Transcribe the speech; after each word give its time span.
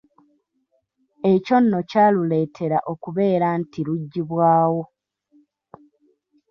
Ekyo 1.31 1.55
nno 1.61 1.79
kyaluleetera 1.89 2.77
okubeera 2.91 3.47
nti 3.61 3.79
lugyibwawo. 3.87 4.83